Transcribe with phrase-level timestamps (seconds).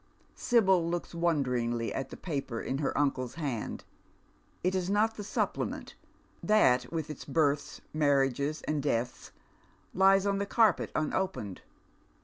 [0.33, 3.83] Sibyl looks wonderingly at the paper in her uncle's hand.
[4.63, 5.93] It is not tho supplement.
[6.41, 9.31] That, with its births, marriages, and deaths,
[9.93, 11.61] lies on the carpet unopened.